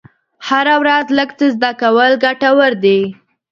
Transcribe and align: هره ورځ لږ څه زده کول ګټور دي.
هره 0.47 0.75
ورځ 0.81 1.05
لږ 1.17 1.29
څه 1.39 1.45
زده 1.55 1.71
کول 1.81 2.11
ګټور 2.23 2.71
دي. 2.83 2.99